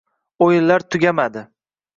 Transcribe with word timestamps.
O'yinlar 0.45 0.87
tugamadi 0.97 1.47